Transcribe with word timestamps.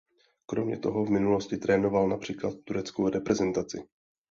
Kromě 0.45 0.77
toho 0.79 1.05
v 1.05 1.09
minulosti 1.09 1.57
trénoval 1.57 2.07
například 2.09 2.53
tureckou 2.65 3.09
reprezentaci. 3.09 3.83